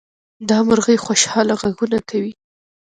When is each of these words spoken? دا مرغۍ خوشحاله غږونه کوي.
دا 0.49 0.57
مرغۍ 0.67 0.97
خوشحاله 1.05 1.53
غږونه 1.61 1.99
کوي. 2.09 2.33